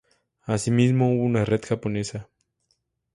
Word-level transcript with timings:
Asimismo 0.47 1.09
hubo 1.13 1.21
una 1.25 1.45
red 1.45 1.61
japonesa. 1.63 2.27